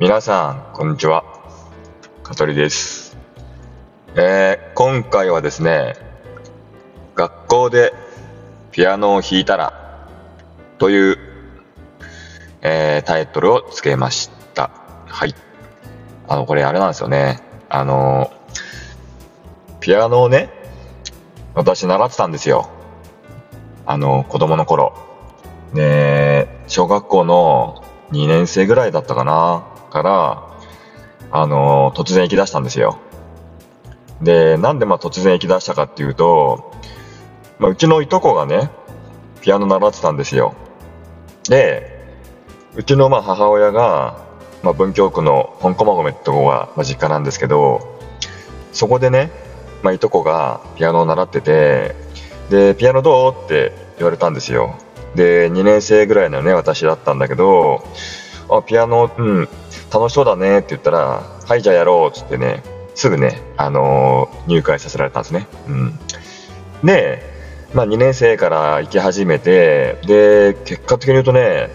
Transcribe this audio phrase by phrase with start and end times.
[0.00, 1.24] 皆さん、こんにちは。
[2.22, 3.18] 香取です。
[4.16, 5.94] えー、今回はですね、
[7.14, 7.92] 学校で
[8.70, 10.08] ピアノを弾いたら
[10.78, 11.18] という、
[12.62, 14.70] えー、タイトルをつけました。
[15.04, 15.34] はい。
[16.28, 17.42] あの、これあれなんですよね。
[17.68, 18.32] あの、
[19.80, 20.48] ピアノをね、
[21.54, 22.70] 私習ってたんですよ。
[23.84, 24.94] あの、子供の頃。
[25.74, 30.50] で、小学校の2年生ぐらいだったかな、から、
[31.32, 32.98] あの、突然行き出したんですよ。
[34.22, 36.72] で、なんでまあ突然行き出したかっていうと、
[37.58, 38.70] まあ、うちのいとこがね、
[39.42, 40.54] ピアノ習ってたんですよ。
[41.48, 42.00] で、
[42.74, 44.24] うちのまあ母親が、
[44.62, 47.98] まあ、文京区の本駒込ってとこが、ま、実家なんですけど、
[48.72, 49.30] そこでね、
[49.82, 51.94] まあ、いとこがピアノを習ってて、
[52.50, 54.74] で、ピアノどうって言われたんですよ。
[55.14, 57.84] で、2年生ぐらいのね、私だったんだけど、
[58.50, 59.48] あ、ピアノ、うん、
[59.92, 62.62] 楽しそうだねって言ったら、はい、じゃあやろうっつってね、
[62.94, 65.46] すぐね、あのー、入会させられたんですね。
[65.68, 65.98] うん。
[66.84, 67.22] で、
[67.72, 71.70] まあ、2年生から行き始めて、で、結果的に言うとね、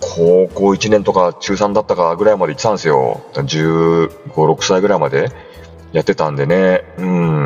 [0.00, 3.22] 高校1年とか中3だったかぐらいまで行ってたんですよ。
[3.34, 5.30] 15、6歳ぐらいまで
[5.92, 7.04] やってたんでね、う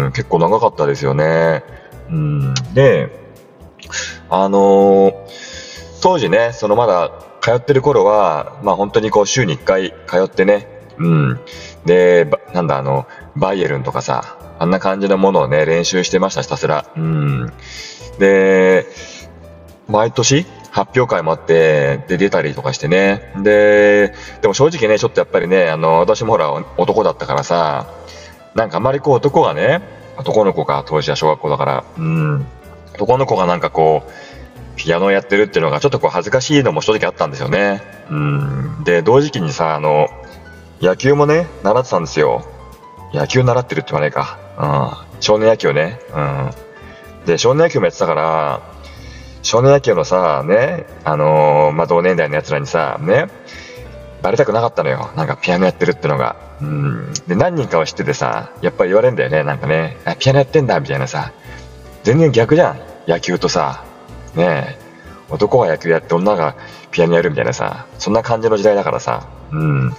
[0.08, 1.64] ん、結構長かったですよね。
[2.10, 3.10] うん、で、
[4.30, 5.14] あのー、
[6.04, 11.40] 当時ね、そのまだ通ってる頃は、まあ本当にこう週に1回通ってね、うん。
[11.86, 16.84] で、なんだ、あの、バイエルンとかさ、あんな感じのものをね、練習してました、ひたすら。
[16.94, 17.52] うん。
[18.18, 18.86] で、
[19.88, 23.32] 毎年発表会もあって、で、出たりとかしてね。
[23.42, 27.86] で、でも正直ね、ちょっとやっぱりね、あの、私もほら、男だったからさ、
[28.54, 29.80] なんかあまりこう男がね、
[30.18, 32.46] 男の子か、当時は小学校だから、うん。
[32.92, 34.10] 男の子がなんかこう、
[34.76, 37.82] ピアノをやってるっていうのがちょっとこう恥ずかしいのも正直あったんですよね。
[38.10, 38.84] うん。
[38.84, 40.08] で、同時期にさ、あの、
[40.80, 42.44] 野球もね、習ってたんですよ。
[43.12, 44.38] 野球習ってるって言わないか。
[44.58, 45.20] うん。
[45.20, 46.00] 少年野球ね。
[46.14, 46.50] うん。
[47.26, 48.62] で、少年野球もやってたから、
[49.42, 53.26] 少年野球のさ、ね、あのー、まあ、同年代の奴らにさ、ね、
[54.22, 55.10] バレたくなかったのよ。
[55.16, 56.36] なんかピアノやってるってのが。
[56.60, 57.12] うん。
[57.28, 59.44] で、何人かは知っててさ、やっぱり言われんだよね。
[59.44, 61.32] なんかね、ピアノやってんだ、みたいなさ。
[62.04, 62.80] 全然逆じゃん。
[63.06, 63.84] 野球とさ。
[64.36, 64.78] ね
[65.30, 66.56] 男が野球やって女が
[66.90, 67.86] ピアノやるみたいなさ。
[67.98, 69.26] そんな感じの時代だからさ。
[69.50, 69.94] うん。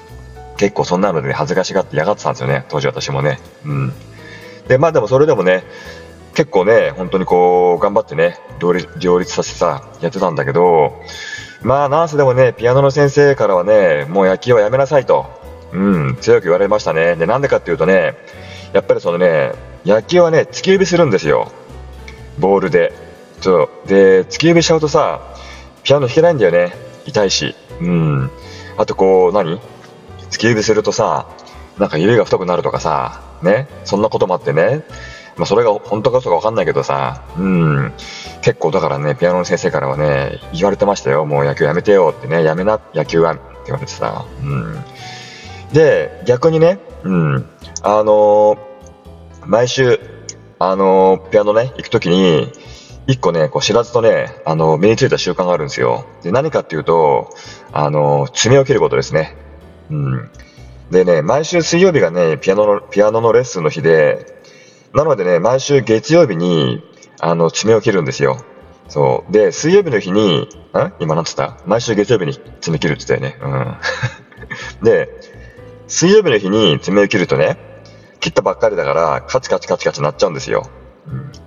[0.57, 2.65] 結構そんなので、ね、恥ずかしがって嫌がってたんですよね。
[2.69, 3.39] 当時私もね。
[3.65, 3.93] うん。
[4.67, 5.63] で、まあでもそれでもね、
[6.33, 11.01] 結構ね、本当にこう、頑張ってね、両立させてさ、やってたんだけど、
[11.61, 15.25] まあ、ナースでもね、ピアノの先生からはね、もう野球はやめなさいと、
[15.71, 17.15] うん、強く言われましたね。
[17.15, 18.15] で、なんでかっていうとね、
[18.73, 19.53] やっぱりそのね、
[19.85, 21.51] 野球はね、突き指するんですよ。
[22.37, 22.93] ボールで。
[23.45, 25.21] ちょで、突き指しちゃうとさ、
[25.83, 26.73] ピアノ弾けないんだよね。
[27.05, 27.55] 痛いし。
[27.79, 28.31] うん。
[28.75, 29.61] あとこう、何？
[30.31, 31.27] 突き指するとさ、
[31.77, 34.83] なんか指が太くなるとかさ、ね、そんなこともあってね、
[35.37, 37.93] まあ、それが本当か嘘か分かんないけどさ、うん、
[38.41, 44.83] 結構だからね、ピアノの先生からはね、言われてましたよ、もう野球やめてよってね、やめな、野球はって言われてさ、うん。
[45.71, 47.49] で、逆にね、うん、
[47.83, 48.57] あのー、
[49.45, 49.99] 毎週、
[50.57, 52.51] あのー、ピアノね、行くときに、
[53.07, 56.05] 一個ね、こう知らずとね、あの、身についた習慣があるんですよ。
[56.23, 57.29] で、何かっていうと、
[57.71, 59.35] あの、爪を切ることですね。
[59.91, 60.31] うん。
[60.91, 64.25] でね、毎週水曜日がね、ピアノの、ピアノのレッスンの日で、
[64.93, 66.83] なのでね、毎週月曜日に、
[67.19, 68.37] あの、爪を切るんですよ。
[68.87, 69.31] そう。
[69.31, 70.47] で、水曜日の日に、ん
[70.99, 71.57] 今なんつった？
[71.65, 73.77] 毎週月曜日に爪切るって言ったよね。
[74.81, 74.81] うん。
[74.85, 75.09] で、
[75.87, 77.57] 水曜日の日に爪を切るとね、
[78.19, 80.67] 切ったばっかりだから、カチカチカチカチなっちゃうんですよ。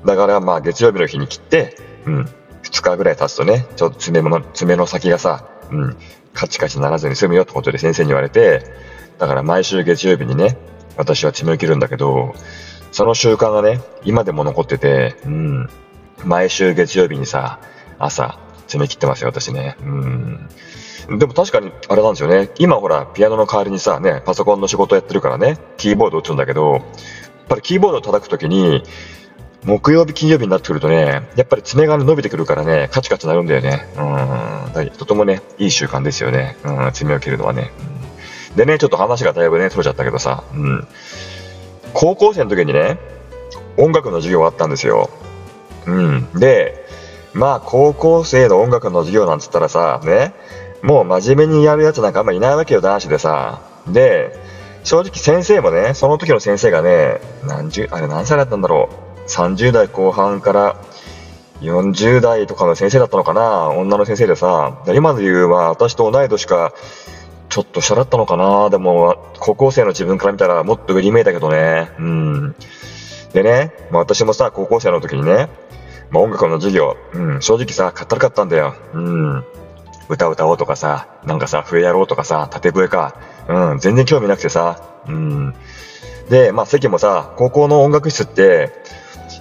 [0.05, 1.77] だからまあ月曜日の日に切って、
[2.07, 2.21] うん、
[2.63, 5.97] 2日ぐらい経つとね、ちょっと爪の爪の先がさ、うん、
[6.33, 8.65] カチカチならずに済むよってことで先生に言われて、
[9.19, 10.57] だから毎週月曜日にね、
[10.97, 12.35] 私は爪を切るんだけど、
[12.93, 15.69] その習慣がね、今でも残ってて、うん。
[16.25, 17.61] 毎週月曜日にさ、
[17.99, 19.77] 朝、爪切ってますよ、私ね。
[19.81, 20.49] うん。
[21.19, 22.51] でも確かに、あれなんですよね。
[22.59, 26.83] 今ほら、ピアノの代わりにさ、ね、パソコンの仕事やってるからね、キーボード打つんだけど、やっ
[27.49, 28.83] ぱりキーボードを叩くときに、
[29.65, 33.87] 木曜日、金曜日になってくるとね、やっぱり爪が伸びてくるからね、カチカチなるんだよね。
[33.97, 34.91] うん。
[34.91, 36.57] とてもね、いい習慣ですよね。
[36.65, 37.73] うん、爪を切るのはね。
[38.51, 40.87] うん、でね、ちょっと話がだいぶね、取れちゃったけどさ、うん。
[41.93, 42.99] 高校生の時にね、
[43.77, 45.11] 音楽の授業があったんですよ。
[45.87, 46.29] うん。
[46.35, 46.87] で、
[47.35, 50.35] まあ、高校生の音楽の授業なんつったらさ、ね、
[50.83, 53.61] もう真面目にやるやつなんかあんまいないわけよ、男子でさ。
[53.89, 54.39] で、
[54.85, 59.08] 正直先生もね、その時の先生がね、何十、あれ何歳だったんだろう。
[59.29, 60.77] 30代後半から
[61.61, 66.73] 40代とかの先生だったのかな女の先生でさ、今で言う、まあ、私と同い年か、
[67.49, 71.91] ちょっと下だったのかなでも、高校生の自分から見たらもっと上に見えたけどね。
[71.99, 72.55] うん。
[73.33, 75.49] でね、まあ、私もさ、高校生の時にね、
[76.11, 78.75] まあ、音楽の授業、うん、正直さ、かったるかったんだよ。
[78.95, 79.45] うん。
[80.09, 83.17] 歌歌おうとかさ、なんかさ、笛やろうとかさ、縦笛か。
[83.49, 84.81] うん、全然興味なくてさ。
[85.07, 85.55] うん。
[86.31, 88.73] で、まあ、席もさ、高校の音楽室って、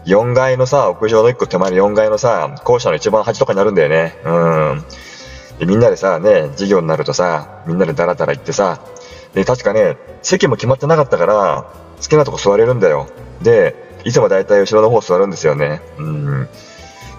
[0.05, 4.15] 4階のさ、屋上の1個手前の4階のさ、校舎の一番端とかになるんだよね。
[4.23, 4.85] うん。
[5.59, 8.79] で、みんなでさ、ね、授業になるとさ、みんなでダラダラ行ってさ、
[9.33, 11.65] で、確かね、席も決まってなかったから、
[12.01, 13.07] 好きなとこ座れるんだよ。
[13.41, 15.81] で、いつもだいたい後ろの方座るんですよね。
[15.97, 16.49] うん。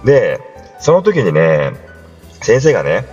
[0.05, 0.41] で、
[0.81, 1.73] その時にね、
[2.41, 3.05] 先生がね、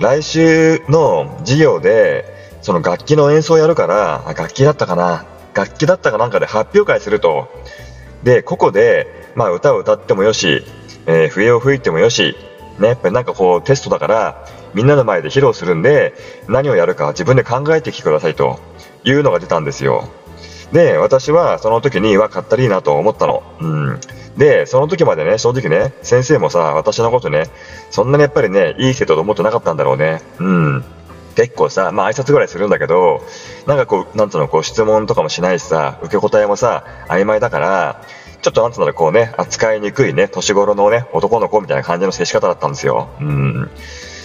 [0.00, 2.24] 来週の授業で、
[2.60, 7.48] その楽器の演奏をやるから、楽器だったかな楽器だったかなんかで発表会すると。
[8.22, 10.62] で、ここで、まあ歌を歌ってもよし、
[11.06, 12.36] えー、笛を吹いてもよし、
[12.78, 16.14] ね、やっぱりなんかこうテストだから、みんなの前で披露するんで、
[16.48, 18.60] 何をやるか自分で考えてきてくださいと
[19.04, 20.08] いうのが出たんですよ。
[20.72, 23.42] で、私はその時には買ったらいいなと思ったの。
[23.60, 24.00] うん。
[24.38, 27.44] で、その時までね、正直ね、先生もさ、私のことね、
[27.90, 30.22] そんなにやっぱりね、いい生徒と思ってなかったんだろうね。
[30.38, 30.84] うん。
[31.34, 33.22] 結構さ、まあ挨拶ぐらいするんだけど、
[33.66, 38.02] なんかこう、なんつうの、こう質問とかもしないしさ、受け答えもさ、曖昧だから、
[38.42, 43.08] ちょっとなんつうの、こうね、扱いにくいね、年頃のね、男の子みたいな感じの接し方だったんですよ。
[43.20, 43.70] うん。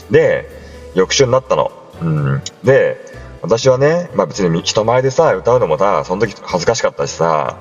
[0.10, 0.50] で、
[0.96, 1.72] 翌週になったの。
[2.02, 2.42] うん。
[2.64, 2.98] で、
[3.42, 7.58] 私はね、まあ別に人前でさ、歌うのもさ、その時恥ずかしかったしさ、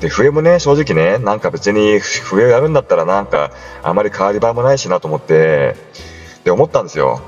[0.00, 3.50] で、笛もね、正直ね、なんか別に笛をやるんだったらなんか、
[3.82, 5.74] あまり変わり映えもないしなと思って、
[6.44, 7.20] で、思ったんですよ。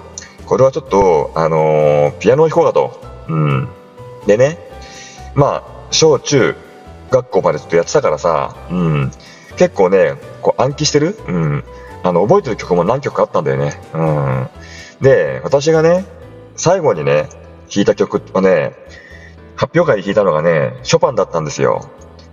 [0.51, 3.01] これはちょっと、あのー、ピアノを弾こうかと。
[3.29, 3.69] うん。
[4.27, 4.59] でね、
[5.37, 6.57] まあ、小中
[7.09, 9.13] 学校までちょっとやってたからさ、うん。
[9.57, 11.17] 結構ね、こう暗記してる？
[11.29, 11.65] うん。
[12.03, 13.81] あの、覚えてる曲も何曲かあったんだよね。
[13.95, 14.49] うん。
[15.01, 16.05] で、私がね、
[16.57, 17.29] 最後にね、
[17.73, 18.75] 弾いた曲はね、
[19.55, 21.89] 発表会で弾いたのがね、ショパンだったんですよ。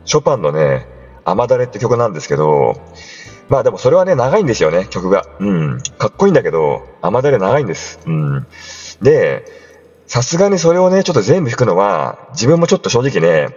[0.06, 0.88] ショパンのね、
[1.24, 2.82] 雨だれって曲なんですけど、
[3.50, 5.26] まあでもそれはね、長いんですよね、曲が。
[5.40, 5.82] うん。
[5.98, 8.00] かっこいいんだけど、雨だれ長いんです。
[8.06, 8.48] うん。
[9.02, 9.46] で、
[10.06, 13.56] さすがにそれをね、ちょっと全部弾くのは、自分もちょっと正直ね、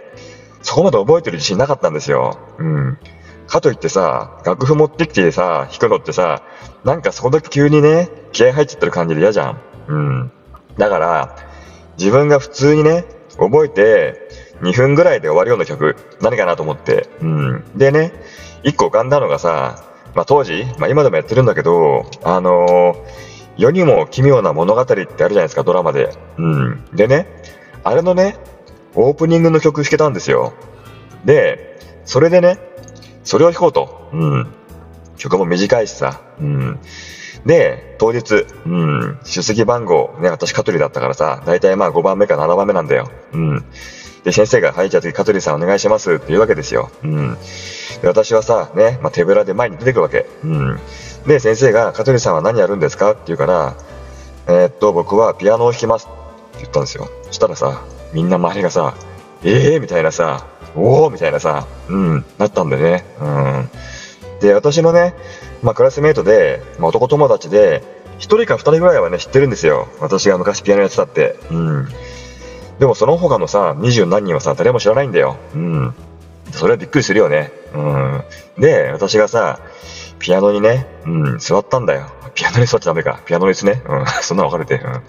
[0.61, 2.37] そこまで覚えてる自信なかったんですよ。
[2.57, 2.97] うん。
[3.47, 6.43] かといってさ、楽譜持ってきてさ、弾くのってさ、
[6.85, 9.61] なんかそこだけ急にね、気合入っちゃってる感じで嫌じゃん。
[9.87, 10.31] うん。
[10.77, 11.35] だから、
[11.97, 13.05] 自分が普通にね、
[13.37, 14.29] 覚えて、
[14.61, 17.09] 2分ぐらいで終わるような曲、何かなと思って。
[17.21, 17.63] うん。
[17.75, 18.13] でね、
[18.63, 19.83] 1個浮かんだのがさ、
[20.15, 22.95] まあ、当時、まあ、今でもやってるんだけど、あのー、
[23.57, 26.15] 世にも奇妙な物語ってあるじゃないですか、ドラマで。
[26.37, 26.85] うん。
[26.93, 27.27] でね、
[27.83, 28.37] あれのね、
[28.95, 30.53] オープニングの曲弾けたんですよ。
[31.25, 32.59] で、それでね、
[33.23, 34.09] それを弾こうと。
[34.13, 34.47] うん。
[35.17, 36.21] 曲も短いしさ。
[36.39, 36.79] うん。
[37.45, 43.09] で、当日、うん、出席番号、ね、私香取だったからさ、だいたいまあ5番目か7番目なんだよ。
[43.33, 43.65] うん。
[44.23, 46.91] で、先生が、はい、じゃあ次香取さんお願いしますって言うわけですよ。
[47.03, 47.37] うん。
[48.01, 50.27] で、私はさ、ね、まあ、手ぶらで前に出てくるわけ。
[50.43, 50.79] うん。
[51.27, 53.75] で、先生が、香取さんは何やるんですかって言うから、
[54.47, 56.09] えー、っと、僕はピアノを弾きますっ
[56.53, 57.09] て言ったんですよ。
[57.23, 57.83] そしたらさ、
[58.13, 58.95] みんな周りがさ、
[59.43, 60.45] ええー、みたいなさ、
[60.75, 63.05] おおみたいなさ、うん、なったんだよね。
[63.19, 63.69] うん。
[64.39, 65.13] で、私のね、
[65.61, 67.83] まあ、クラスメートで、まあ、男友達で、
[68.17, 69.87] 1人か2人ぐらいはね、知ってるんですよ。
[69.99, 71.37] 私が昔ピアノやってたって。
[71.49, 71.87] うん。
[72.81, 75.37] でもその他のさ、二十何人はさ、誰も知らないんだよ。
[75.53, 75.93] うん。
[76.51, 77.51] それはびっくりするよね。
[77.75, 78.23] うん。
[78.57, 79.59] で、私がさ、
[80.17, 82.07] ピアノにね、うん、座ったんだよ。
[82.33, 83.21] ピアノに座っちゃダメか。
[83.27, 83.83] ピアノの椅子ね。
[83.85, 84.05] うん。
[84.23, 84.83] そんなの分かれて。
[84.83, 85.03] うん。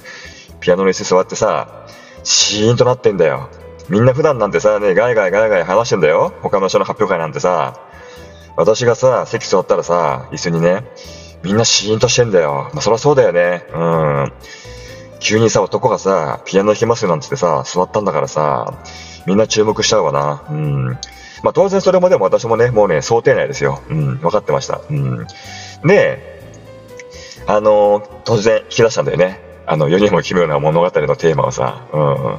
[0.61, 1.87] ピアノの椅子座ってさ、
[2.25, 3.49] シーンとなってんだよ。
[3.89, 6.35] みんな普段なんてさ、ね、ガイガイガイガイ話してんだよ。
[6.43, 7.81] 他の人の発表会なんてさ。
[8.59, 10.85] 私がさ、席座ったらさ、椅子にね、
[11.43, 12.69] みんなシーンとしてんだよ。
[12.75, 13.65] まあ、そりゃそうだよね。
[13.73, 14.33] うん。
[15.23, 18.75] 急にさ、男がさ、ピアノ弾けますよなんつってさ、座ったんだからさ、
[19.25, 20.45] みんな注目しちゃうわな。
[20.51, 20.87] うん。
[21.45, 23.81] まあ、当然それもでも私もね、もうね、想定内ですよ。
[23.89, 24.19] うん。
[24.19, 24.81] 分かってました。
[24.91, 25.27] うん。
[25.85, 26.43] で、
[27.47, 29.52] あのー、突然引き出したんだよね。
[29.67, 31.87] あの、世にも奇妙な物語のテーマをさ。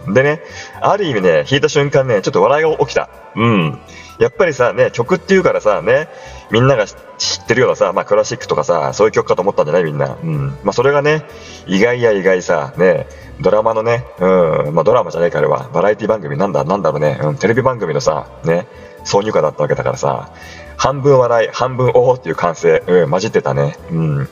[0.06, 0.14] うん。
[0.14, 0.42] でね、
[0.82, 3.10] ある意味ね、弾いた瞬間ね、ちょっと笑いが起きた。
[3.36, 3.80] うん。
[4.20, 6.08] やっぱりさ、ね、曲っていうからさ、ね、
[6.52, 6.94] みんなが知
[7.44, 9.84] ってるようなさ、まあ、クラシックとかさ、そういう曲かと思ったんじゃない？
[9.84, 10.18] みんな。
[10.24, 10.48] うん。
[10.64, 11.24] まあ、それがね、
[11.66, 13.08] 意外や意外さ、ね、
[13.42, 18.68] ドラマのね、うん、まあ、ドラマじゃないかあれは、バラエティ番組なんだ、なんだろうね、うん、テレビ番組のさ、ね、
[19.06, 20.32] 挿入歌だったわけだからさ、
[20.78, 23.76] 半分笑い、半分おおっていう感性、うん、混じってたね。
[23.92, 24.30] うん。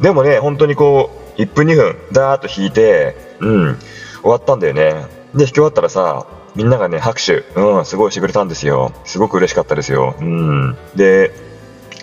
[0.00, 3.78] でもね、本当にこう、1分2分、ダーッと弾いて、うん、
[4.22, 5.06] 終わったんだよね。
[5.34, 8.92] で、弾き終わったらさ、みんながね、拍手、うん、すごいしてくれたんですよ。
[9.04, 10.14] すごく嬉しかったですよ。
[10.20, 10.76] うん。
[10.94, 11.32] で、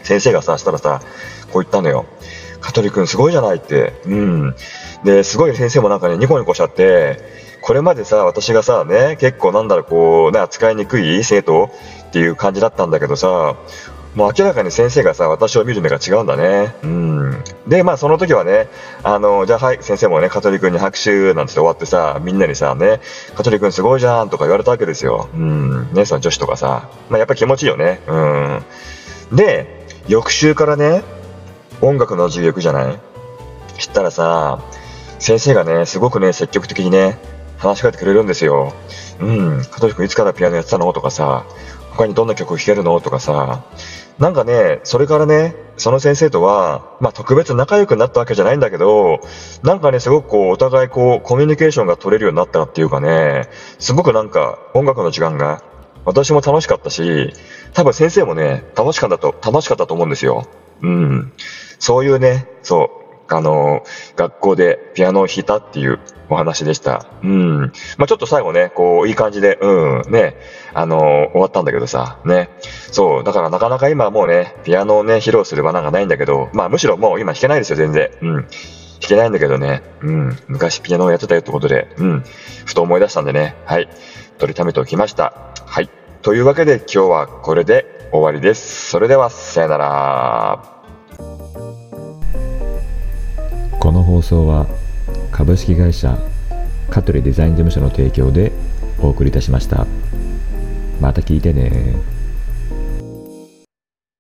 [0.04, 1.02] 先生がさ、したらさ、
[1.52, 2.06] こう言ったのよ。
[2.62, 3.94] 香取くんすごいじゃないって。
[4.06, 4.56] うん。
[5.04, 7.20] ですごい先生もなんかね、ニコニコしちゃって、
[7.62, 11.70] これまでさ、私がさ、ね、結構なんだろう、こう、ね、扱いにくい生徒
[12.08, 13.56] っていう感じだったんだけどさ、
[14.16, 16.76] もう明らかに先生がさ、私を見る目が違うんだね。
[16.84, 17.44] うん。
[17.68, 18.68] で、まあその時はね、
[19.04, 23.02] あの、じゃあはい、先生もね、香取君に拍手なんて終わってさ、みんなにさ、ね、
[23.36, 25.30] 香取君すごいじゃんとか言われたわけですよ。
[25.34, 25.94] うん。
[25.94, 26.90] ね、その女子とかさ。
[27.10, 28.02] まあやっぱ気持ちいいよね。
[28.08, 28.64] うん。
[29.32, 31.04] で、翌週からね、
[31.82, 33.00] 音楽の授業行くじゃない？
[33.78, 34.64] 知ったらさ、
[35.20, 37.20] 先生がね、すごくね、積極的にね、
[37.58, 38.74] 話しかけてくれるんですよ。
[39.20, 40.92] うん、香取君いつからピアノやってたの？
[40.94, 41.46] とかさ、
[41.92, 43.00] 他にどんな曲を弾けるの？
[43.02, 43.64] とかさ、
[44.20, 49.22] なんかね、それからね、その先生とは、まあ特別仲良くなったわけじゃないんだけど、
[49.64, 53.48] なんかね、すごくこう、お互いこう、コミュニケーションが取れるようになったっていうかね、
[53.80, 55.64] すごくなんか音楽の時間が、
[56.04, 57.34] 私も楽しかったし、
[57.74, 60.48] 多分先生もね、楽しかったと、楽しかったと思うんですよ。
[60.82, 61.32] うん。
[61.80, 62.99] そういうね、そう、
[63.38, 63.84] あの、
[64.16, 67.06] 学校でピアノを弾いたっていうお話でした。
[67.24, 67.60] うん。
[67.98, 70.36] まあ、ちょっと最後ね、こう、いい感じで、うん、ね、
[70.74, 71.00] あの、
[71.32, 72.50] 終わったんだけどさ、ね。
[72.92, 78.10] そう、だからなかなか今もうね、ピアノをね、披露する場なんかないんだけど、まあ、むしろもう今弾けないですよ、全然。
[78.22, 78.48] うん。
[79.02, 82.24] 弾けないんだけどね、うん、昔ピアノをやってたよってことで、うん、
[82.66, 83.90] ふと思い出したんでね、はい、
[84.38, 85.34] 取りためておきました。
[85.66, 85.90] はい。
[86.22, 88.90] というわけで今日はこれで終わりです。
[88.90, 90.79] それでは、さよなら。
[93.90, 94.68] この放送は
[95.32, 96.16] 株式会社
[96.92, 98.52] 香取デザイン事務所の提供で
[99.00, 99.88] お送りいたしました。
[101.02, 101.96] また聞いてね